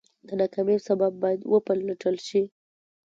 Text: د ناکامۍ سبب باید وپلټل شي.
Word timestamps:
د 0.27 0.29
ناکامۍ 0.39 0.77
سبب 0.87 1.11
باید 1.23 1.41
وپلټل 1.51 2.15
شي. 2.27 2.41